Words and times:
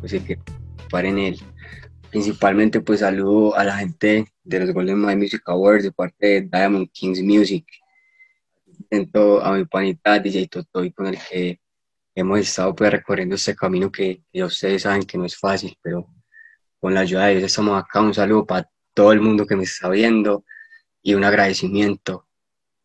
pues 0.00 0.10
se 0.10 0.20
quiere 0.20 0.42
participar 0.42 1.06
en 1.06 1.18
él. 1.18 1.40
Principalmente 2.10 2.80
pues 2.80 3.00
saludo 3.00 3.56
a 3.56 3.64
la 3.64 3.76
gente 3.78 4.26
de 4.42 4.60
los 4.60 4.72
Golden 4.72 5.00
My 5.00 5.16
Music 5.16 5.42
Awards 5.46 5.84
de 5.84 5.92
parte 5.92 6.26
de 6.26 6.40
Diamond 6.42 6.90
Kings 6.92 7.22
Music. 7.22 7.66
Siento 8.88 9.42
a 9.42 9.52
mi 9.52 9.64
panita 9.64 10.18
DJ 10.18 10.48
Totoy 10.48 10.92
con 10.92 11.06
el 11.06 11.18
que 11.30 11.60
hemos 12.14 12.40
estado 12.40 12.74
pues 12.74 12.90
recorriendo 12.90 13.36
este 13.36 13.54
camino 13.54 13.90
que 13.90 14.22
ya 14.32 14.46
ustedes 14.46 14.82
saben 14.82 15.04
que 15.04 15.16
no 15.16 15.24
es 15.24 15.36
fácil, 15.36 15.76
pero 15.80 16.06
con 16.80 16.94
la 16.94 17.00
ayuda 17.00 17.26
de 17.26 17.36
Dios 17.36 17.44
estamos 17.44 17.80
acá. 17.80 18.00
Un 18.00 18.14
saludo 18.14 18.44
para 18.46 18.68
todo 18.92 19.12
el 19.12 19.20
mundo 19.20 19.46
que 19.46 19.56
me 19.56 19.62
está 19.62 19.88
viendo 19.88 20.44
y 21.02 21.14
un 21.14 21.24
agradecimiento. 21.24 22.26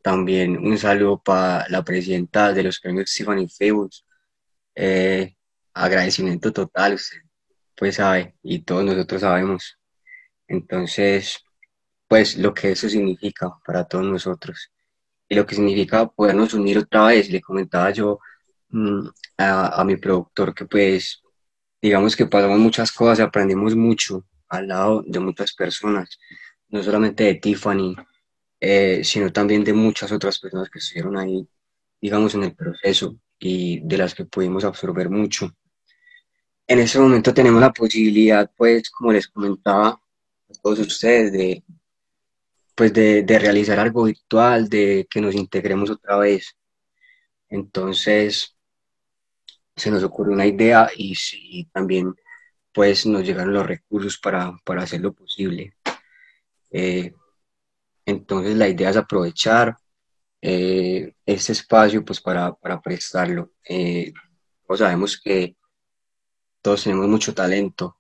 También 0.04 0.58
un 0.58 0.78
saludo 0.78 1.22
para 1.24 1.68
la 1.70 1.84
presidenta 1.84 2.54
de 2.54 2.64
los 2.64 2.80
premios 2.80 3.12
Tiffany 3.12 3.48
Fables. 3.48 4.06
Eh, 4.76 5.36
agradecimiento 5.74 6.52
total, 6.54 6.96
usted 6.96 7.20
pues 7.78 7.96
sabe, 7.96 8.36
y 8.44 8.60
todos 8.64 8.86
nosotros 8.86 9.22
sabemos. 9.22 9.78
Entonces, 10.48 11.40
pues 12.08 12.38
lo 12.38 12.54
que 12.54 12.72
eso 12.72 12.90
significa 12.90 13.52
para 13.66 13.86
todos 13.86 14.06
nosotros. 14.06 14.72
Y 15.30 15.36
lo 15.36 15.46
que 15.46 15.56
significa 15.56 16.08
podernos 16.08 16.54
unir 16.54 16.78
otra 16.80 17.08
vez. 17.08 17.30
Le 17.30 17.42
comentaba 17.42 17.92
yo 17.92 18.20
mm, 18.70 19.08
a, 19.38 19.82
a 19.82 19.86
mi 19.86 19.98
productor 19.98 20.54
que 20.56 20.66
pues 20.66 21.22
digamos 21.82 22.16
que 22.16 22.26
pasamos 22.28 22.60
muchas 22.60 22.92
cosas 22.92 23.20
aprendimos 23.20 23.76
mucho 23.76 24.26
al 24.50 24.68
lado 24.68 25.04
de 25.06 25.20
muchas 25.20 25.54
personas, 25.54 26.10
no 26.70 26.82
solamente 26.84 27.24
de 27.26 27.36
Tiffany, 27.36 27.96
eh, 28.60 29.04
sino 29.04 29.32
también 29.32 29.64
de 29.64 29.74
muchas 29.74 30.12
otras 30.12 30.40
personas 30.40 30.70
que 30.70 30.80
estuvieron 30.80 31.18
ahí, 31.18 31.48
digamos, 32.02 32.36
en 32.36 32.44
el 32.44 32.56
proceso 32.56 33.18
y 33.40 33.80
de 33.82 33.98
las 33.98 34.16
que 34.16 34.26
pudimos 34.26 34.64
absorber 34.64 35.10
mucho. 35.10 35.52
En 36.68 36.80
ese 36.80 37.00
momento 37.00 37.34
tenemos 37.34 37.62
la 37.62 37.72
posibilidad, 37.74 38.50
pues, 38.56 38.90
como 38.90 39.12
les 39.12 39.28
comentaba 39.28 39.90
a 39.90 40.54
todos 40.62 40.80
ustedes, 40.80 41.32
de, 41.32 41.64
pues, 42.76 42.94
de, 42.94 43.24
de 43.24 43.40
realizar 43.40 43.80
algo 43.80 44.04
virtual, 44.06 44.68
de 44.70 45.08
que 45.10 45.22
nos 45.22 45.36
integremos 45.36 45.90
otra 45.90 46.18
vez. 46.18 46.56
Entonces, 47.50 48.56
se 49.76 49.92
nos 49.92 50.04
ocurrió 50.04 50.34
una 50.34 50.46
idea 50.46 50.90
y, 50.96 51.16
sí, 51.16 51.70
también 51.74 52.16
pues 52.76 53.06
nos 53.06 53.24
llegaron 53.24 53.54
los 53.54 53.66
recursos 53.66 54.18
para, 54.18 54.54
para 54.66 54.84
hacerlo 54.84 55.14
posible. 55.14 55.74
Eh, 56.72 57.14
entonces 58.06 58.58
la 58.58 58.68
idea 58.68 58.90
es 58.90 58.98
aprovechar 58.98 59.78
eh, 60.42 61.14
este 61.26 61.52
espacio 61.54 62.04
pues 62.04 62.22
para, 62.22 62.54
para 62.54 62.82
prestarlo. 62.82 63.52
Eh, 63.68 64.14
todos 64.68 64.80
sabemos 64.80 65.20
que 65.20 65.56
todos 66.62 66.84
tenemos 66.84 67.08
mucho 67.08 67.34
talento. 67.34 67.98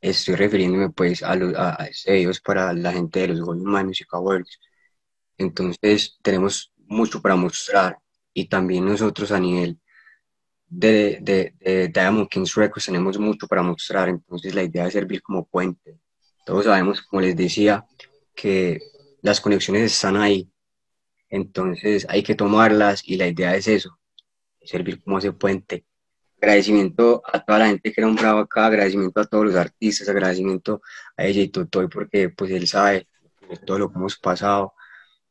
Estoy 0.00 0.34
refiriéndome 0.34 0.90
pues 0.90 1.22
a, 1.22 1.34
los, 1.34 1.54
a, 1.56 1.88
ellos 2.06 2.40
para 2.40 2.72
la 2.72 2.92
gente 2.92 3.20
de 3.20 3.28
los 3.28 3.40
Golden 3.40 3.86
Music 3.86 4.08
Awards. 4.12 4.60
Entonces 5.38 6.18
tenemos 6.22 6.72
mucho 6.86 7.20
para 7.22 7.36
mostrar 7.36 7.98
y 8.32 8.46
también 8.48 8.84
nosotros 8.84 9.32
a 9.32 9.40
nivel 9.40 9.78
de, 10.66 11.18
de, 11.22 11.88
Diamond 11.88 12.28
Kings 12.28 12.54
Records 12.54 12.86
tenemos 12.86 13.18
mucho 13.18 13.46
para 13.46 13.62
mostrar, 13.62 14.08
entonces 14.08 14.54
la 14.54 14.62
idea 14.64 14.86
es 14.86 14.92
servir 14.92 15.22
como 15.22 15.46
puente. 15.46 15.98
Todos 16.44 16.64
sabemos, 16.64 17.00
como 17.02 17.22
les 17.22 17.36
decía, 17.36 17.86
que 18.34 18.80
las 19.22 19.40
conexiones 19.40 19.92
están 19.92 20.16
ahí, 20.16 20.50
entonces 21.28 22.06
hay 22.08 22.22
que 22.22 22.34
tomarlas 22.34 23.02
y 23.06 23.16
la 23.16 23.28
idea 23.28 23.54
es 23.56 23.68
eso, 23.68 23.98
servir 24.62 25.02
como 25.02 25.18
ese 25.18 25.32
puente. 25.32 25.84
Agradecimiento 26.40 27.22
a 27.24 27.44
toda 27.44 27.60
la 27.60 27.66
gente 27.68 27.92
que 27.92 28.02
nombraba 28.02 28.42
acá, 28.42 28.66
agradecimiento 28.66 29.20
a 29.20 29.26
todos 29.26 29.46
los 29.46 29.54
artistas, 29.56 30.08
agradecimiento 30.08 30.82
a 31.16 31.24
ella 31.24 31.42
y 31.42 31.48
porque 31.48 32.28
pues 32.30 32.50
él 32.50 32.66
sabe 32.66 33.08
todo 33.66 33.78
lo 33.78 33.90
que 33.90 33.98
hemos 33.98 34.18
pasado 34.18 34.74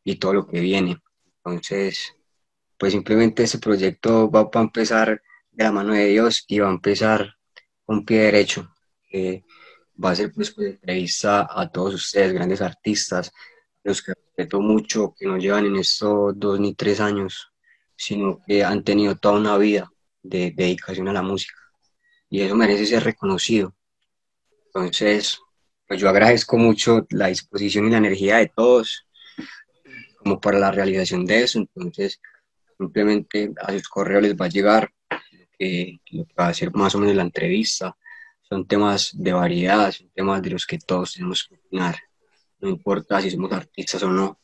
y 0.04 0.16
todo 0.16 0.34
lo 0.34 0.48
que 0.48 0.60
viene. 0.60 0.98
Entonces, 1.38 2.16
pues 2.78 2.94
simplemente 2.94 3.44
ese 3.44 3.60
proyecto 3.60 4.30
va 4.32 4.50
a 4.54 4.60
empezar 4.62 5.22
de 5.52 5.64
la 5.64 5.72
mano 5.72 5.94
de 5.94 6.08
Dios 6.08 6.46
y 6.48 6.60
va 6.60 6.68
a 6.68 6.72
empezar 6.72 7.36
con 7.86 8.06
pie 8.06 8.22
derecho. 8.24 8.70
va 10.04 10.12
a 10.12 10.16
ser 10.16 10.32
pues, 10.34 10.52
pues, 10.52 10.72
entrevista 10.72 11.48
a 11.50 11.70
todos 11.72 11.94
ustedes, 11.96 12.34
grandes 12.34 12.62
artistas, 12.62 13.32
los 13.84 14.02
que 14.02 14.14
respeto 14.14 14.62
mucho, 14.62 15.14
que 15.18 15.26
no 15.26 15.38
llevan 15.38 15.66
en 15.66 15.76
estos 15.78 16.38
dos 16.40 16.60
ni 16.60 16.74
tres 16.74 17.00
años, 17.00 17.52
sino 17.96 18.42
que 18.46 18.64
han 18.64 18.84
tenido 18.84 19.16
toda 19.16 19.40
una 19.40 19.58
vida 19.58 19.92
de, 20.22 20.52
dedicación 20.52 21.08
a 21.10 21.14
la 21.14 21.22
música. 21.22 21.60
Y 22.30 22.42
eso 22.42 22.56
merece 22.56 22.86
ser 22.86 23.04
reconocido. 23.04 23.76
Entonces, 24.68 25.40
pues 25.88 26.00
yo 26.00 26.10
agradezco 26.10 26.58
mucho 26.58 27.06
la 27.12 27.28
disposición 27.28 27.88
y 27.88 27.92
la 27.92 27.98
energía 27.98 28.38
de 28.38 28.52
todos 28.56 29.06
como 30.18 30.40
para 30.40 30.58
la 30.58 30.72
realización 30.72 31.26
de 31.26 31.44
eso. 31.44 31.60
Entonces, 31.60 32.20
simplemente 32.78 33.52
a 33.62 33.74
sus 33.74 33.88
correos 33.90 34.24
les 34.24 34.36
va 34.36 34.46
a 34.46 34.50
llegar 34.50 34.92
que, 35.58 36.00
va 36.40 36.48
a 36.48 36.54
ser 36.54 36.74
más 36.74 36.96
o 36.96 37.00
menos 37.00 37.16
la 37.16 37.24
entrevista. 37.24 37.96
Son 38.42 38.66
temas 38.68 39.12
de 39.14 39.34
variedad, 39.34 39.92
son 39.92 40.10
temas 40.10 40.42
de 40.42 40.50
los 40.52 40.66
que 40.66 40.80
todos 40.80 41.14
tenemos 41.14 41.48
que 41.48 41.56
opinar. 41.56 41.98
No 42.64 42.70
importa 42.70 43.20
si 43.20 43.30
somos 43.30 43.52
artistas 43.52 44.02
o 44.04 44.10
no. 44.10 44.40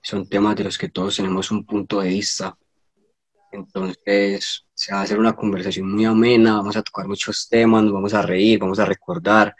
Son 0.00 0.28
temas 0.28 0.54
de 0.54 0.62
los 0.62 0.78
que 0.78 0.88
todos 0.88 1.16
tenemos 1.16 1.50
un 1.50 1.66
punto 1.66 2.00
de 2.00 2.10
vista. 2.10 2.56
Entonces, 3.50 4.64
se 4.72 4.92
va 4.92 5.00
a 5.00 5.02
hacer 5.02 5.18
una 5.18 5.34
conversación 5.34 5.90
muy 5.90 6.04
amena, 6.04 6.58
vamos 6.58 6.76
a 6.76 6.82
tocar 6.82 7.08
muchos 7.08 7.48
temas, 7.48 7.82
nos 7.82 7.92
vamos 7.92 8.14
a 8.14 8.22
reír, 8.22 8.60
vamos 8.60 8.78
a 8.78 8.84
recordar, 8.84 9.52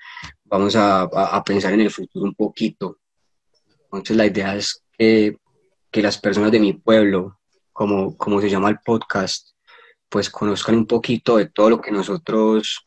vamos 0.45 0.77
a, 0.77 1.03
a, 1.03 1.43
pensar 1.43 1.73
en 1.73 1.81
el 1.81 1.91
futuro 1.91 2.25
un 2.27 2.35
poquito. 2.37 3.01
Entonces, 3.87 4.17
la 4.17 4.27
idea 4.27 4.55
es 4.55 4.85
que, 4.97 5.37
que 5.91 6.03
las 6.03 6.19
personas 6.19 6.53
de 6.53 6.61
mi 6.61 6.75
pueblo, 6.75 7.41
como, 7.73 8.17
como 8.17 8.41
se 8.41 8.51
llama 8.51 8.69
el 8.69 8.79
podcast, 8.85 9.49
pues 10.09 10.31
conozcan 10.31 10.77
un 10.77 10.87
poquito 10.87 11.39
de 11.39 11.47
todo 11.47 11.71
lo 11.71 11.81
que 11.81 11.91
nosotros 11.91 12.85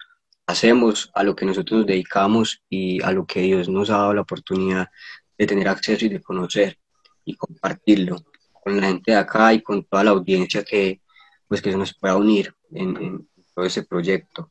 hacemos, 0.47 1.11
a 1.13 1.23
lo 1.23 1.35
que 1.35 1.45
nosotros 1.45 1.79
nos 1.79 1.87
dedicamos 1.87 2.63
y 2.69 3.03
a 3.03 3.11
lo 3.11 3.25
que 3.25 3.41
Dios 3.41 3.67
nos 3.69 3.89
ha 3.89 3.97
dado 3.97 4.13
la 4.13 4.21
oportunidad 4.21 4.89
de 5.37 5.45
tener 5.45 5.67
acceso 5.67 6.05
y 6.05 6.09
de 6.09 6.21
conocer 6.21 6.79
y 7.25 7.35
compartirlo 7.35 8.23
con 8.63 8.77
la 8.77 8.87
gente 8.87 9.11
de 9.11 9.17
acá 9.17 9.53
y 9.53 9.61
con 9.61 9.83
toda 9.83 10.05
la 10.05 10.11
audiencia 10.11 10.63
que 10.63 11.01
pues 11.47 11.61
que 11.61 11.71
se 11.71 11.77
nos 11.77 11.93
pueda 11.93 12.15
unir 12.15 12.53
en, 12.71 13.27
todo 13.53 13.65
ese 13.65 13.83
proyecto. 13.83 14.49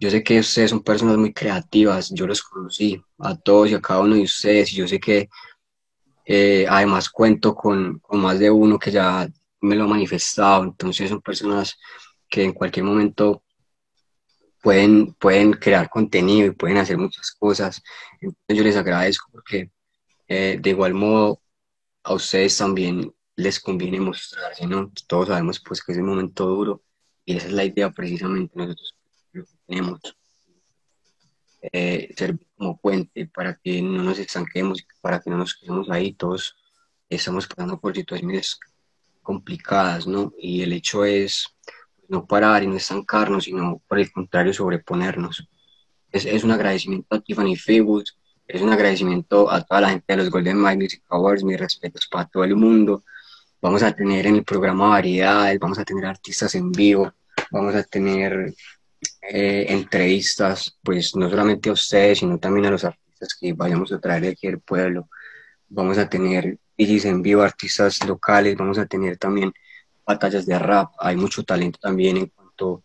Yo 0.00 0.10
sé 0.10 0.22
que 0.22 0.40
ustedes 0.40 0.70
son 0.70 0.82
personas 0.82 1.16
muy 1.16 1.32
creativas, 1.32 2.10
yo 2.10 2.26
los 2.26 2.42
conocí 2.42 3.02
a 3.18 3.34
todos 3.34 3.70
y 3.70 3.74
a 3.74 3.80
cada 3.80 4.00
uno 4.00 4.14
de 4.16 4.22
ustedes 4.22 4.72
y 4.72 4.76
yo 4.76 4.88
sé 4.88 5.00
que 5.00 5.28
eh, 6.26 6.66
además 6.68 7.08
cuento 7.08 7.54
con, 7.54 7.98
con 8.00 8.20
más 8.20 8.38
de 8.38 8.50
uno 8.50 8.78
que 8.78 8.90
ya 8.90 9.28
me 9.60 9.76
lo 9.76 9.84
ha 9.84 9.88
manifestado, 9.88 10.64
entonces 10.64 11.08
son 11.08 11.20
personas 11.20 11.78
que 12.28 12.44
en 12.44 12.52
cualquier 12.52 12.84
momento 12.84 13.42
pueden, 14.64 15.12
pueden 15.14 15.52
crear 15.52 15.90
contenido 15.90 16.46
y 16.46 16.52
pueden 16.52 16.78
hacer 16.78 16.96
muchas 16.96 17.32
cosas. 17.32 17.82
Entonces 18.18 18.56
yo 18.56 18.64
les 18.64 18.76
agradezco 18.76 19.30
porque 19.30 19.70
eh, 20.26 20.58
de 20.58 20.70
igual 20.70 20.94
modo 20.94 21.42
a 22.02 22.14
ustedes 22.14 22.56
también 22.56 23.14
les 23.36 23.60
conviene 23.60 24.00
mostrarse, 24.00 24.66
¿no? 24.66 24.90
Todos 25.06 25.28
sabemos 25.28 25.60
pues 25.60 25.82
que 25.82 25.92
es 25.92 25.98
un 25.98 26.06
momento 26.06 26.46
duro 26.46 26.82
y 27.26 27.36
esa 27.36 27.48
es 27.48 27.52
la 27.52 27.64
idea 27.64 27.90
precisamente 27.90 28.54
nosotros 28.56 28.94
lo 29.32 29.44
que 29.44 29.52
tenemos. 29.66 30.00
Eh, 31.60 32.14
ser 32.16 32.38
como 32.56 32.78
puente 32.78 33.26
para 33.26 33.56
que 33.62 33.82
no 33.82 34.02
nos 34.02 34.18
estanquemos, 34.18 34.86
para 35.02 35.20
que 35.20 35.28
no 35.28 35.36
nos 35.36 35.54
quedemos 35.56 35.90
ahí, 35.90 36.14
todos 36.14 36.56
estamos 37.10 37.46
pasando 37.46 37.78
por 37.78 37.94
situaciones 37.94 38.58
complicadas, 39.22 40.06
¿no? 40.06 40.32
Y 40.38 40.62
el 40.62 40.72
hecho 40.72 41.04
es 41.04 41.54
no 42.08 42.26
parar 42.26 42.62
y 42.62 42.66
no 42.66 42.76
estancarnos, 42.76 43.44
sino 43.44 43.82
por 43.88 43.98
el 43.98 44.10
contrario 44.12 44.52
sobreponernos. 44.52 45.48
Es, 46.10 46.24
es 46.26 46.44
un 46.44 46.52
agradecimiento 46.52 47.14
a 47.14 47.20
Tiffany 47.20 47.56
Fables, 47.56 48.16
es 48.46 48.60
un 48.60 48.70
agradecimiento 48.70 49.50
a 49.50 49.62
toda 49.62 49.80
la 49.80 49.90
gente 49.90 50.04
de 50.06 50.16
los 50.18 50.30
Golden 50.30 50.60
Mike 50.60 50.76
Music 50.76 51.02
Awards, 51.08 51.44
mis 51.44 51.58
respetos 51.58 52.06
para 52.10 52.26
todo 52.26 52.44
el 52.44 52.56
mundo. 52.56 53.02
Vamos 53.60 53.82
a 53.82 53.92
tener 53.92 54.26
en 54.26 54.36
el 54.36 54.44
programa 54.44 54.90
variedades, 54.90 55.58
vamos 55.58 55.78
a 55.78 55.84
tener 55.84 56.04
artistas 56.04 56.54
en 56.54 56.70
vivo, 56.70 57.12
vamos 57.50 57.74
a 57.74 57.82
tener 57.82 58.54
eh, 59.22 59.66
entrevistas, 59.68 60.78
pues 60.82 61.16
no 61.16 61.30
solamente 61.30 61.70
a 61.70 61.72
ustedes, 61.72 62.18
sino 62.18 62.38
también 62.38 62.66
a 62.66 62.70
los 62.70 62.84
artistas 62.84 63.34
que 63.40 63.54
vayamos 63.54 63.90
a 63.92 63.98
traer 63.98 64.22
de 64.22 64.28
aquí 64.28 64.46
al 64.48 64.60
pueblo. 64.60 65.08
Vamos 65.68 65.96
a 65.96 66.08
tener 66.08 66.58
DJs 66.76 67.06
en 67.06 67.22
vivo, 67.22 67.42
artistas 67.42 68.06
locales, 68.06 68.56
vamos 68.56 68.78
a 68.78 68.86
tener 68.86 69.16
también 69.16 69.52
batallas 70.06 70.46
de 70.46 70.58
rap, 70.58 70.92
hay 70.98 71.16
mucho 71.16 71.42
talento 71.42 71.78
también 71.80 72.16
en 72.16 72.26
cuanto 72.26 72.82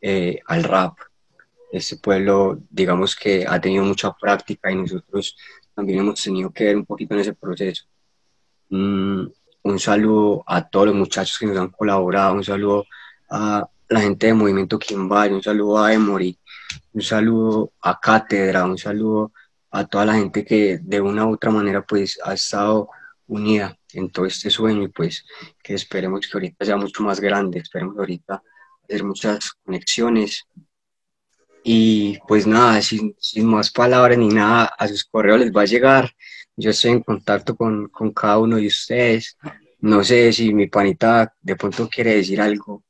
eh, 0.00 0.40
al 0.46 0.64
rap. 0.64 0.98
Este 1.70 1.96
pueblo, 1.96 2.58
digamos 2.70 3.16
que 3.16 3.46
ha 3.48 3.60
tenido 3.60 3.84
mucha 3.84 4.12
práctica 4.12 4.70
y 4.70 4.76
nosotros 4.76 5.36
también 5.74 6.00
hemos 6.00 6.22
tenido 6.22 6.50
que 6.50 6.64
ver 6.64 6.76
un 6.76 6.84
poquito 6.84 7.14
en 7.14 7.20
ese 7.20 7.34
proceso. 7.34 7.84
Mm, 8.68 9.26
un 9.64 9.78
saludo 9.78 10.44
a 10.46 10.68
todos 10.68 10.86
los 10.86 10.94
muchachos 10.94 11.38
que 11.38 11.46
nos 11.46 11.56
han 11.56 11.68
colaborado, 11.68 12.34
un 12.34 12.44
saludo 12.44 12.84
a 13.30 13.66
la 13.88 14.00
gente 14.00 14.26
de 14.26 14.34
Movimiento 14.34 14.78
Kimball, 14.78 15.32
un 15.32 15.42
saludo 15.42 15.78
a 15.78 15.92
Emory, 15.92 16.38
un 16.92 17.02
saludo 17.02 17.72
a 17.80 17.98
Cátedra, 18.00 18.64
un 18.64 18.78
saludo 18.78 19.32
a 19.70 19.86
toda 19.86 20.06
la 20.06 20.14
gente 20.14 20.44
que 20.44 20.78
de 20.82 21.00
una 21.00 21.26
u 21.26 21.34
otra 21.34 21.50
manera 21.50 21.82
pues 21.82 22.18
ha 22.24 22.34
estado 22.34 22.88
unida 23.26 23.76
en 23.94 24.10
todo 24.10 24.26
este 24.26 24.50
sueño 24.50 24.82
y 24.82 24.88
pues 24.88 25.24
que 25.62 25.74
esperemos 25.74 26.26
que 26.26 26.36
ahorita 26.36 26.64
sea 26.64 26.76
mucho 26.76 27.02
más 27.02 27.20
grande, 27.20 27.60
esperemos 27.60 27.98
ahorita 27.98 28.42
hacer 28.84 29.04
muchas 29.04 29.52
conexiones 29.64 30.46
y 31.64 32.18
pues 32.26 32.46
nada, 32.46 32.82
sin, 32.82 33.14
sin, 33.18 33.46
más 33.46 33.70
palabras 33.70 34.18
ni 34.18 34.28
nada, 34.28 34.72
a 34.78 34.88
sus 34.88 35.04
correos 35.04 35.40
les 35.40 35.52
va 35.52 35.62
a 35.62 35.66
llegar. 35.66 36.10
Yo 36.56 36.70
estoy 36.70 36.92
en 36.92 37.02
contacto 37.02 37.56
con, 37.56 37.88
con 37.88 38.12
cada 38.12 38.38
uno 38.38 38.56
de 38.56 38.66
ustedes. 38.66 39.38
No 39.78 40.02
sé 40.02 40.32
si 40.32 40.52
mi 40.52 40.66
panita 40.66 41.34
de 41.40 41.56
pronto 41.56 41.88
quiere 41.88 42.16
decir 42.16 42.40
algo. 42.40 42.82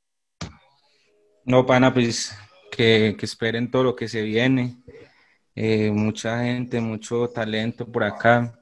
No, 1.45 1.67
pana, 1.67 1.93
pues 1.93 2.35
que, 2.71 3.15
que 3.19 3.27
esperen 3.27 3.71
todo 3.71 3.85
lo 3.85 3.97
que 3.97 4.09
se 4.09 4.23
viene. 4.23 4.77
Eh, 5.55 5.91
mucha 5.91 6.43
gente, 6.43 6.81
mucho 6.81 7.29
talento 7.29 7.91
por 7.91 8.05
acá, 8.05 8.59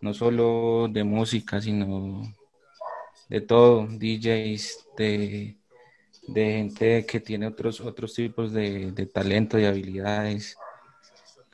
no 0.00 0.14
solo 0.14 0.88
de 0.88 1.04
música, 1.04 1.60
sino 1.60 2.22
de 3.28 3.40
todo, 3.40 3.86
DJs, 3.86 4.86
de 4.96 5.60
de 6.32 6.44
gente 6.52 7.06
que 7.06 7.20
tiene 7.20 7.46
otros, 7.46 7.80
otros 7.80 8.14
tipos 8.14 8.52
de, 8.52 8.92
de 8.92 9.06
talento 9.06 9.58
y 9.58 9.64
habilidades, 9.64 10.56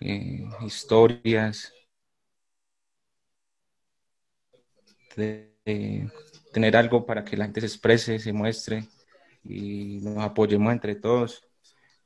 eh, 0.01 0.45
historias, 0.61 1.73
de, 5.17 6.11
tener 6.53 6.77
algo 6.77 7.07
para 7.07 7.25
que 7.25 7.37
la 7.37 7.45
gente 7.45 7.61
se 7.61 7.67
exprese, 7.67 8.19
se 8.19 8.33
muestre 8.33 8.85
y 9.45 9.99
nos 10.03 10.19
apoyemos 10.19 10.73
entre 10.73 10.95
todos. 10.95 11.43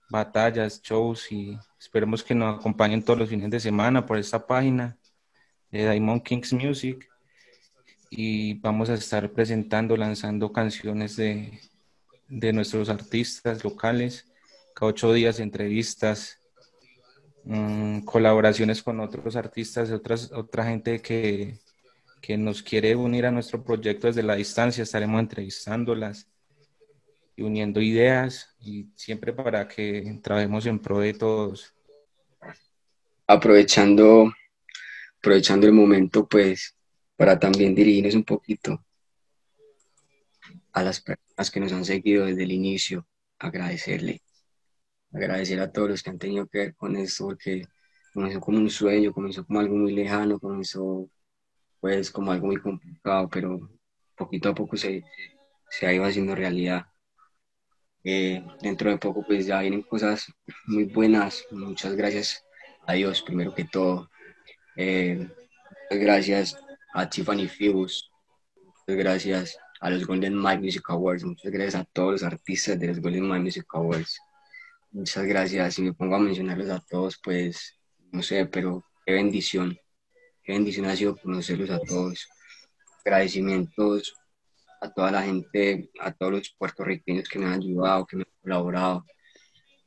Batallas, 0.09 0.83
shows 0.83 1.31
y 1.31 1.57
esperemos 1.79 2.25
que 2.25 2.35
nos 2.35 2.59
acompañen 2.59 3.05
todos 3.05 3.19
los 3.21 3.29
fines 3.29 3.51
de 3.51 3.61
semana 3.61 4.05
por 4.07 4.19
esta 4.19 4.45
página 4.45 4.99
de 5.71 5.91
Diamond 5.91 6.23
Kings 6.23 6.53
Music 6.53 7.09
y 8.11 8.55
vamos 8.55 8.91
a 8.91 8.95
estar 8.95 9.31
presentando, 9.31 9.97
lanzando 9.97 10.53
canciones 10.53 11.17
de, 11.17 11.61
de 12.29 12.53
nuestros 12.53 12.89
artistas 12.89 13.63
locales, 13.63 14.27
cada 14.75 14.91
ocho 14.91 15.13
días 15.13 15.39
entrevistas, 15.39 16.39
mm, 17.45 18.01
colaboraciones 18.01 18.83
con 18.83 19.01
otros 19.01 19.37
artistas, 19.37 19.91
otras, 19.91 20.33
otra 20.33 20.65
gente 20.65 21.01
que, 21.01 21.59
que 22.21 22.37
nos 22.37 22.63
quiere 22.63 22.97
unir 22.97 23.27
a 23.27 23.31
nuestro 23.31 23.63
proyecto 23.63 24.09
desde 24.09 24.23
la 24.23 24.35
distancia, 24.35 24.83
estaremos 24.83 25.21
entrevistándolas 25.21 26.29
y 27.37 27.43
uniendo 27.43 27.81
ideas 27.81 28.55
y 28.61 28.89
siempre 28.95 29.33
para 29.33 29.69
que 29.69 30.19
trabajemos 30.23 30.67
en 30.67 30.79
pro 30.79 30.99
de 30.99 31.15
todos. 31.15 31.75
Aprovechando, 33.27 34.33
aprovechando 35.21 35.67
el 35.67 35.73
momento, 35.73 36.27
pues, 36.27 36.77
para 37.17 37.39
también 37.39 37.75
dirigirnos 37.75 38.15
un 38.15 38.25
poquito 38.25 38.83
a 40.73 40.83
las 40.83 41.01
personas 41.01 41.51
que 41.51 41.61
nos 41.61 41.73
han 41.73 41.85
seguido 41.85 42.25
desde 42.25 42.45
el 42.45 42.53
inicio, 42.53 43.07
agradecerle. 43.39 44.23
Agradecer 45.13 45.61
a 45.61 45.71
todos 45.71 45.91
los 45.91 46.03
que 46.03 46.11
han 46.11 46.19
tenido 46.19 46.47
que 46.47 46.59
ver 46.59 46.75
con 46.75 46.97
esto, 46.97 47.27
porque 47.27 47.67
comenzó 48.15 48.41
como 48.41 48.59
un 48.59 48.71
sueño, 48.71 49.13
comenzó 49.13 49.45
como 49.45 49.61
algo 49.61 49.77
muy 49.77 49.93
lejano, 49.93 50.39
comenzó 50.39 51.11
pues 51.81 52.11
como 52.11 52.33
algo 52.33 52.47
muy 52.47 52.61
complicado, 52.61 53.29
pero 53.29 53.71
poquito 54.17 54.51
a 54.51 54.55
poco 54.55 54.77
se, 54.77 55.05
se 55.71 55.87
ha 55.87 55.93
ido 55.93 56.05
haciendo 56.05 56.35
realidad. 56.35 56.87
Eh, 58.05 58.43
dentro 58.63 58.91
de 58.91 58.97
poco 58.97 59.23
pues 59.27 59.45
ya 59.47 59.61
vienen 59.61 59.83
cosas 59.83 60.33
muy 60.67 60.85
buenas, 60.85 61.45
muchas 61.51 61.95
gracias 61.95 62.43
a 62.87 62.95
Dios 62.95 63.23
primero 63.23 63.55
que 63.55 63.65
todo. 63.65 64.09
Eh, 64.77 65.29
gracias 65.91 66.57
a 66.95 67.09
Tiffany 67.09 67.49
Fibus, 67.49 68.11
gracias 68.87 69.59
a 69.81 69.91
los 69.91 70.07
Golden 70.07 70.41
Mike 70.41 70.61
Music 70.61 70.85
Awards. 70.89 71.25
Muchas 71.25 71.51
gracias 71.51 71.75
a 71.75 71.85
todos 71.85 72.13
los 72.13 72.23
artistas 72.23 72.79
de 72.79 72.89
los 72.89 73.01
Golden 73.01 73.29
Mike 73.29 73.41
Music 73.41 73.67
Awards. 73.73 74.19
Muchas 74.93 75.25
gracias. 75.25 75.75
Si 75.75 75.83
me 75.83 75.93
pongo 75.93 76.17
a 76.17 76.19
mencionarlos 76.19 76.69
a 76.71 76.81
todos, 76.81 77.19
pues 77.23 77.79
no 78.13 78.23
sé, 78.23 78.47
pero 78.47 78.85
qué 79.07 79.15
bendición. 79.15 79.79
Qué 80.43 80.53
bendición 80.53 80.87
ha 80.87 80.97
sido 80.97 81.17
conocerlos 81.17 81.71
a 81.71 81.79
todos. 81.81 82.29
Agradecimientos 83.05 84.15
a 84.81 84.91
toda 84.93 85.11
la 85.11 85.23
gente, 85.23 85.91
a 86.01 86.13
todos 86.13 86.33
los 86.33 86.51
puertorriqueños 86.59 87.29
que 87.29 87.39
me 87.39 87.47
han 87.47 87.61
ayudado, 87.61 88.07
que 88.07 88.17
me 88.17 88.23
han 88.23 88.43
colaborado. 88.43 89.05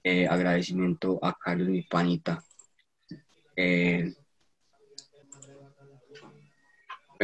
Eh, 0.04 0.28
agradecimiento 0.28 1.20
a 1.22 1.34
Carlos, 1.34 1.68
mi 1.68 1.84
panita. 1.84 2.44
Eh, 3.56 4.14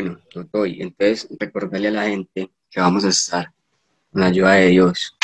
bueno, 0.02 0.20
lo 0.34 0.44
doy. 0.46 0.82
Entonces, 0.82 1.28
recordarle 1.40 1.90
a 1.90 1.92
la 1.92 2.08
gente 2.08 2.52
que 2.70 2.80
vamos 2.80 3.04
a 3.04 3.10
estar 3.10 3.52
con 4.12 4.22
la 4.22 4.28
ayuda 4.28 4.54
de 4.54 4.68
Dios 4.68 5.16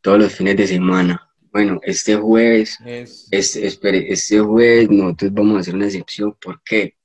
todos 0.00 0.18
los 0.18 0.32
fines 0.32 0.56
de 0.56 0.66
semana. 0.66 1.28
Bueno, 1.52 1.78
este 1.84 2.16
jueves, 2.16 2.78
este, 2.84 3.66
espere, 3.66 4.10
este 4.10 4.40
jueves 4.40 4.90
nosotros 4.90 5.32
vamos 5.32 5.56
a 5.56 5.60
hacer 5.60 5.74
una 5.74 5.86
excepción 5.86 6.36
porque 6.42 6.96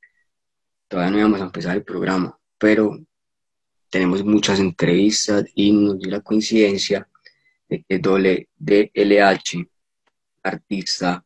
todavía 0.88 1.12
no 1.12 1.20
íbamos 1.20 1.42
a 1.42 1.46
empezar 1.46 1.76
el 1.76 1.84
programa, 1.84 2.40
pero 2.58 2.98
tenemos 3.90 4.24
muchas 4.24 4.60
entrevistas 4.60 5.46
y 5.54 5.72
nos 5.74 6.00
dio 6.00 6.10
la 6.10 6.22
coincidencia 6.22 7.08
de 7.70 7.84
que 7.84 8.00
DLH, 8.00 9.68
artista 10.42 11.24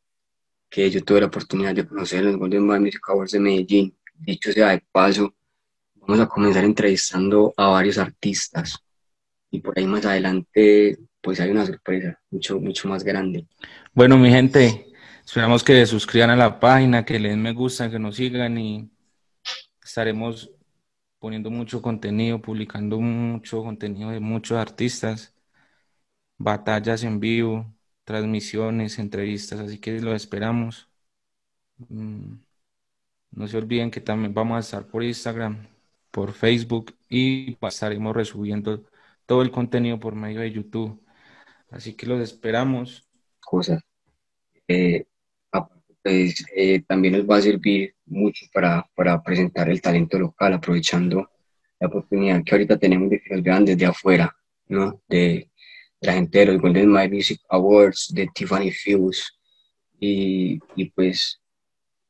que 0.70 0.90
yo 0.90 1.04
tuve 1.04 1.22
la 1.22 1.28
oportunidad 1.28 1.76
de 1.76 1.88
conocer 1.88 2.20
en 2.20 2.26
los 2.28 2.38
Golden 2.38 2.66
Music 2.66 3.02
Awards 3.08 3.32
de 3.34 3.40
Medellín, 3.40 3.96
dicho 4.22 4.52
sea 4.52 4.70
de 4.70 4.84
paso, 4.92 5.34
vamos 5.96 6.20
a 6.20 6.28
comenzar 6.28 6.64
entrevistando 6.64 7.54
a 7.58 7.68
varios 7.68 7.98
artistas 7.98 8.78
y 9.50 9.60
por 9.60 9.78
ahí 9.78 9.86
más 9.86 10.06
adelante 10.06 10.98
pues 11.22 11.40
hay 11.40 11.52
una 11.52 11.66
sorpresa 11.66 12.20
mucho, 12.32 12.60
mucho 12.60 12.88
más 12.88 13.04
grande. 13.04 13.46
Bueno, 13.94 14.18
mi 14.18 14.30
gente, 14.30 14.88
esperamos 15.24 15.64
que 15.64 15.74
se 15.74 15.86
suscriban 15.86 16.32
a 16.32 16.36
la 16.36 16.60
página, 16.60 17.06
que 17.06 17.20
le 17.20 17.30
den 17.30 17.42
me 17.42 17.54
gusta, 17.54 17.92
que 17.92 18.00
nos 18.00 18.16
sigan 18.16 18.58
y 18.58 18.90
estaremos 19.84 20.52
poniendo 21.20 21.52
mucho 21.52 21.82
contenido, 21.82 22.42
publicando 22.42 23.00
mucho 23.00 23.62
contenido 23.62 24.10
de 24.10 24.20
muchos 24.20 24.58
artistas, 24.58 25.36
batallas 26.38 27.04
en 27.04 27.20
vivo, 27.20 27.72
transmisiones, 28.04 28.98
entrevistas, 29.00 29.60
así 29.60 29.80
que 29.80 30.02
lo 30.02 30.16
esperamos. 30.16 30.90
Mm, 31.90 32.36
no 33.32 33.48
se 33.48 33.58
olviden 33.58 33.92
que 33.92 34.02
también 34.02 34.34
vamos 34.34 34.58
a 34.58 34.60
estar 34.60 34.88
por 34.88 35.04
Instagram, 35.04 35.68
por 36.12 36.34
Facebook 36.34 36.96
y 37.10 37.58
estaremos 37.62 38.16
resubiendo 38.16 38.84
todo 39.26 39.42
el 39.42 39.52
contenido 39.52 40.00
por 40.00 40.16
medio 40.16 40.42
de 40.42 40.52
YouTube. 40.52 41.02
Así 41.70 41.94
que 41.94 42.06
los 42.06 42.22
esperamos. 42.22 43.08
Cosas. 43.40 43.82
Eh, 44.68 45.06
pues, 46.04 46.46
eh, 46.56 46.82
también 46.88 47.16
nos 47.18 47.30
va 47.30 47.38
a 47.38 47.42
servir 47.42 47.96
mucho 48.06 48.46
para, 48.54 48.90
para, 48.96 49.22
presentar 49.22 49.70
el 49.70 49.82
talento 49.82 50.18
local, 50.18 50.54
aprovechando 50.54 51.30
la 51.80 51.88
oportunidad 51.88 52.44
que 52.44 52.56
ahorita 52.56 52.78
tenemos 52.80 53.10
de 53.10 53.22
que 53.22 53.36
nos 53.36 53.44
vean 53.44 53.66
desde 53.66 53.86
afuera, 53.86 54.36
¿no? 54.68 55.02
De, 55.08 55.50
la 56.02 56.14
gente 56.14 56.40
de 56.40 56.46
los 56.48 56.62
Golden 56.62 56.92
My 56.92 57.08
Music 57.10 57.40
Awards, 57.50 58.12
de 58.14 58.28
Tiffany 58.34 58.72
Fuse. 58.72 59.24
Y, 60.00 60.60
y 60.76 60.86
pues, 60.92 61.41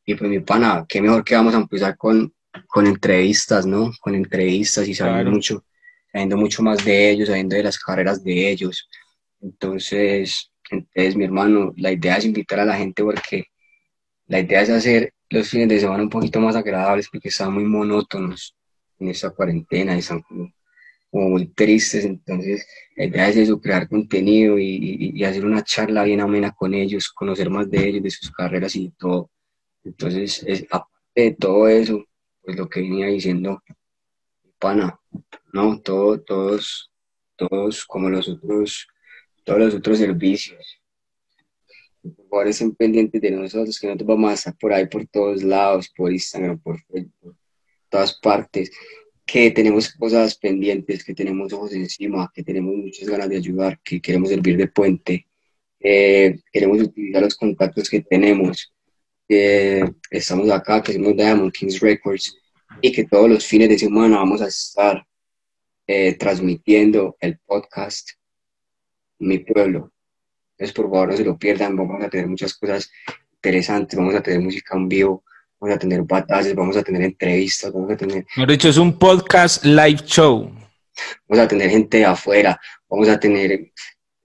y 0.05 0.15
pues 0.15 0.29
mi 0.29 0.39
pana, 0.39 0.85
qué 0.87 1.01
mejor 1.01 1.23
que 1.23 1.35
vamos 1.35 1.53
a 1.53 1.57
empezar 1.57 1.97
con 1.97 2.33
con 2.67 2.87
entrevistas, 2.87 3.65
¿no? 3.65 3.91
Con 4.01 4.15
entrevistas 4.15 4.87
y 4.87 4.95
sabiendo 4.95 5.31
mucho, 5.31 5.65
sabiendo 6.11 6.37
mucho 6.37 6.63
más 6.63 6.83
de 6.83 7.11
ellos, 7.11 7.29
sabiendo 7.29 7.55
de 7.55 7.63
las 7.63 7.79
carreras 7.79 8.23
de 8.23 8.49
ellos. 8.49 8.87
Entonces, 9.41 10.51
entonces, 10.69 11.15
mi 11.15 11.25
hermano, 11.25 11.73
la 11.77 11.91
idea 11.91 12.17
es 12.17 12.25
invitar 12.25 12.59
a 12.59 12.65
la 12.65 12.75
gente 12.75 13.03
porque 13.03 13.45
la 14.27 14.39
idea 14.39 14.61
es 14.61 14.69
hacer 14.69 15.13
los 15.29 15.49
fines 15.49 15.69
de 15.69 15.79
semana 15.79 16.03
un 16.03 16.09
poquito 16.09 16.39
más 16.39 16.55
agradables 16.55 17.09
porque 17.11 17.29
están 17.29 17.53
muy 17.53 17.65
monótonos 17.65 18.55
en 18.99 19.09
esta 19.09 19.31
cuarentena, 19.31 19.97
están 19.97 20.21
como, 20.21 20.51
muy 21.11 21.47
tristes. 21.47 22.05
Entonces, 22.05 22.65
la 22.95 23.05
idea 23.05 23.29
es 23.29 23.37
eso, 23.37 23.59
crear 23.59 23.87
contenido 23.89 24.57
y, 24.59 25.11
y, 25.13 25.23
hacer 25.23 25.45
una 25.45 25.63
charla 25.63 26.03
bien 26.03 26.21
amena 26.21 26.51
con 26.51 26.73
ellos, 26.73 27.09
conocer 27.09 27.49
más 27.49 27.69
de 27.69 27.87
ellos, 27.87 28.03
de 28.03 28.11
sus 28.11 28.31
carreras 28.31 28.75
y 28.75 28.91
todo. 28.97 29.29
Entonces, 29.83 30.43
es, 30.45 30.65
aparte 30.69 30.89
de 31.15 31.31
todo 31.31 31.67
eso, 31.67 32.05
pues 32.41 32.57
lo 32.57 32.69
que 32.69 32.81
venía 32.81 33.07
diciendo 33.07 33.63
pana, 34.59 34.99
¿no? 35.53 35.79
Todo, 35.81 36.21
todos, 36.21 36.91
todos 37.35 37.85
como 37.85 38.09
los 38.09 38.29
otros, 38.29 38.87
todos 39.43 39.59
los 39.59 39.75
otros 39.75 39.97
servicios. 39.97 40.79
Por 42.01 42.15
favor, 42.29 42.47
estén 42.47 42.75
pendientes 42.75 43.21
de 43.21 43.31
nosotros, 43.31 43.79
que 43.79 43.87
nosotros 43.87 44.07
vamos 44.07 44.31
a 44.31 44.33
estar 44.33 44.57
por 44.57 44.73
ahí, 44.73 44.87
por 44.87 45.05
todos 45.07 45.43
lados, 45.43 45.89
por 45.95 46.11
Instagram, 46.11 46.59
por 46.59 46.79
Facebook, 46.83 47.35
todas 47.89 48.19
partes, 48.19 48.71
que 49.25 49.51
tenemos 49.51 49.93
cosas 49.93 50.35
pendientes, 50.35 51.03
que 51.03 51.13
tenemos 51.13 51.53
ojos 51.53 51.73
encima, 51.73 52.31
que 52.33 52.43
tenemos 52.43 52.75
muchas 52.75 53.07
ganas 53.07 53.29
de 53.29 53.37
ayudar, 53.37 53.79
que 53.83 54.01
queremos 54.01 54.29
servir 54.29 54.57
de 54.57 54.67
puente, 54.67 55.27
Eh, 55.83 56.39
queremos 56.53 56.79
utilizar 56.79 57.23
los 57.23 57.35
contactos 57.35 57.89
que 57.89 58.01
tenemos. 58.01 58.71
Estamos 60.09 60.49
acá, 60.49 60.83
que 60.83 60.93
somos 60.93 61.15
Diamond 61.15 61.51
Kings 61.51 61.79
Records, 61.79 62.35
y 62.81 62.91
que 62.91 63.05
todos 63.05 63.29
los 63.29 63.45
fines 63.45 63.69
de 63.69 63.79
semana 63.79 64.17
vamos 64.17 64.41
a 64.41 64.47
estar 64.47 65.05
eh, 65.87 66.13
transmitiendo 66.17 67.15
el 67.19 67.39
podcast 67.39 68.11
Mi 69.19 69.39
Pueblo. 69.39 69.91
Entonces, 70.51 70.73
por 70.73 70.85
favor, 70.85 71.09
no 71.09 71.17
se 71.17 71.23
lo 71.23 71.37
pierdan, 71.37 71.75
vamos 71.75 72.03
a 72.03 72.09
tener 72.09 72.27
muchas 72.27 72.53
cosas 72.53 72.91
interesantes, 73.33 73.97
vamos 73.97 74.15
a 74.15 74.21
tener 74.21 74.41
música 74.41 74.75
en 74.75 74.87
vivo, 74.87 75.23
vamos 75.59 75.75
a 75.75 75.79
tener 75.79 76.01
batallas, 76.03 76.53
vamos 76.53 76.77
a 76.77 76.83
tener 76.83 77.01
entrevistas, 77.01 77.71
vamos 77.71 77.91
a 77.91 77.97
tener... 77.97 78.25
Mejor 78.35 78.51
dicho, 78.51 78.69
es 78.69 78.77
un 78.77 78.97
podcast 78.97 79.65
live 79.65 80.01
show. 80.05 80.51
Vamos 81.27 81.45
a 81.45 81.47
tener 81.47 81.69
gente 81.69 81.97
de 81.97 82.05
afuera, 82.05 82.59
vamos 82.89 83.07
a 83.09 83.19
tener 83.19 83.71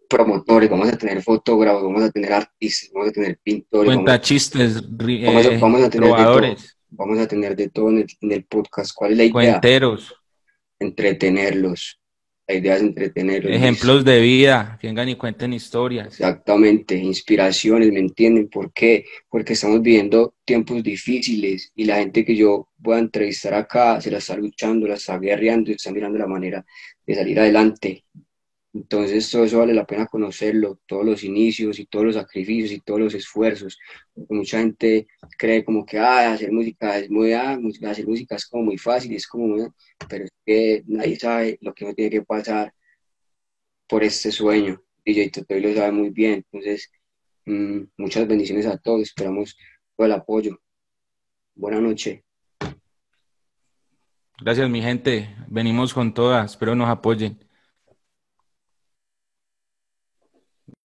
promotores, 0.09 0.69
vamos 0.69 0.89
a 0.89 0.97
tener 0.97 1.23
fotógrafos, 1.23 1.83
vamos 1.83 2.03
a 2.03 2.11
tener 2.11 2.33
artistas, 2.33 2.91
vamos 2.93 3.11
a 3.11 3.13
tener 3.13 3.39
pintores. 3.43 3.95
Cuenta 3.95 4.21
chistes, 4.21 4.83
vamos, 4.83 5.47
a, 5.47 5.53
eh, 5.53 5.59
vamos 5.59 5.83
a 5.83 5.91
tener 5.91 6.11
de 6.11 6.25
todo, 6.25 6.57
vamos 6.91 7.19
a 7.19 7.27
tener 7.29 7.57
de 7.57 7.69
todo 7.69 7.91
en 7.91 8.07
el, 8.33 8.45
podcast. 8.45 8.93
¿Cuál 8.95 9.13
es 9.13 9.19
la 9.19 9.25
idea? 9.25 9.33
Cuenteros. 9.33 10.15
Entretenerlos. 10.79 12.01
La 12.49 12.55
idea 12.55 12.77
es 12.77 12.83
entretenerlos. 12.83 13.53
Ejemplos 13.53 14.05
de 14.05 14.21
vida, 14.21 14.79
que 14.81 14.87
vengan 14.87 15.09
y 15.09 15.17
cuenten 15.17 15.53
historias. 15.53 16.07
Exactamente, 16.07 16.95
inspiraciones, 16.95 17.91
¿me 17.91 17.99
entienden? 17.99 18.49
¿Por 18.49 18.73
qué? 18.73 19.05
Porque 19.29 19.55
estamos 19.55 19.83
viviendo 19.83 20.35
tiempos 20.45 20.81
difíciles 20.81 21.73
y 21.75 21.87
la 21.87 21.97
gente 21.97 22.25
que 22.25 22.37
yo 22.37 22.69
voy 22.79 22.97
a 22.97 23.01
entrevistar 23.01 23.55
acá 23.55 24.01
se 24.01 24.13
la 24.13 24.19
está 24.19 24.37
luchando, 24.37 24.87
la 24.87 24.95
está 24.95 25.19
guerreando 25.19 25.71
y 25.71 25.75
está 25.75 25.91
mirando 25.91 26.19
la 26.19 26.29
manera 26.29 26.65
de 27.05 27.15
salir 27.17 27.41
adelante. 27.41 28.05
Entonces 28.77 29.31
todo 29.31 29.45
eso 29.45 29.59
vale 29.59 29.73
la 29.73 29.87
pena 29.87 30.07
conocerlo, 30.07 30.81
todos 30.87 31.03
los 31.03 31.25
inicios 31.25 31.79
y 31.79 31.87
todos 31.87 32.05
los 32.05 32.15
sacrificios 32.15 32.73
y 32.73 32.81
todos 32.81 33.01
los 33.01 33.15
esfuerzos. 33.15 33.79
Mucha 34.29 34.59
gente 34.59 35.07
cree 35.39 35.65
como 35.65 35.87
que 35.87 35.99
hacer 35.99 36.53
música 36.53 36.99
es 36.99 37.09
muy, 37.09 37.33
ah, 37.33 37.59
hacer 37.89 38.07
música 38.07 38.37
es 38.37 38.47
como 38.47 38.65
muy 38.65 38.77
fácil, 38.77 39.15
es 39.15 39.27
como 39.27 39.75
pero 40.11 40.25
es 40.25 40.31
que 40.45 40.85
nadie 40.87 41.19
sabe 41.19 41.59
lo 41.63 41.73
que 41.73 41.87
uno 41.87 41.95
tiene 41.95 42.11
que 42.11 42.23
pasar 42.23 42.75
por 43.89 44.05
este 44.05 44.31
sueño. 44.31 44.83
DJ 45.07 45.31
Totoy 45.31 45.61
lo 45.63 45.75
sabe 45.75 45.93
muy 45.93 46.11
bien. 46.11 46.45
Entonces, 46.53 46.91
mm, 47.47 47.81
muchas 47.97 48.29
bendiciones 48.29 48.67
a 48.67 48.77
todos, 48.77 49.03
esperamos 49.03 49.57
todo 49.97 50.07
el 50.07 50.13
apoyo. 50.13 50.61
Buenas 51.55 51.81
noches. 51.81 52.21
Gracias 54.39 54.69
mi 54.69 54.83
gente, 54.83 55.35
venimos 55.49 55.95
con 55.95 56.13
todas, 56.13 56.51
espero 56.51 56.75
nos 56.75 56.91
apoyen. 56.91 57.46